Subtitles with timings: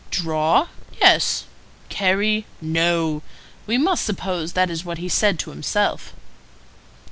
[0.09, 0.67] 'Draw?
[0.99, 1.43] Yes.
[1.89, 2.47] Carry?
[2.59, 3.21] No.'
[3.67, 6.15] We must suppose that is what he said to himself."